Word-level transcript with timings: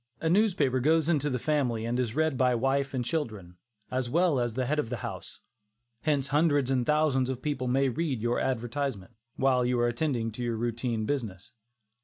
A 0.19 0.29
newspaper 0.31 0.79
goes 0.79 1.09
into 1.09 1.29
the 1.29 1.37
family 1.37 1.85
and 1.85 1.99
is 1.99 2.15
read 2.15 2.35
by 2.35 2.55
wife 2.55 2.95
and 2.95 3.05
children, 3.05 3.57
as 3.91 4.09
well 4.09 4.39
as 4.39 4.55
the 4.55 4.65
head 4.65 4.79
of 4.79 4.89
the 4.89 4.97
house; 5.05 5.41
hence 6.01 6.29
hundreds 6.29 6.71
and 6.71 6.87
thousands 6.87 7.29
of 7.29 7.43
people 7.43 7.67
may 7.67 7.87
read 7.87 8.19
your 8.19 8.39
advertisement, 8.39 9.11
while 9.35 9.63
you 9.63 9.79
are 9.79 9.87
attending 9.87 10.31
to 10.31 10.41
your 10.41 10.57
routine 10.57 11.05
business. 11.05 11.51